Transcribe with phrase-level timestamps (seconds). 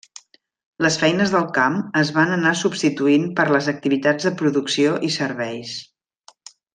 [0.85, 5.77] Les feines del camp es van anar substituint per les activitats de producció i serveis.